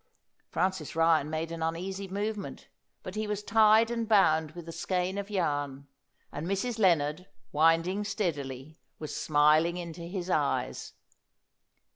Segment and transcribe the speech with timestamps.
[0.49, 2.69] Francis Ryan made an uneasy movement,
[3.03, 5.85] but he was tied and bound with the skein of yarn;
[6.31, 6.79] and Mrs.
[6.79, 10.93] Lennard, winding steadily, was smiling into his eyes.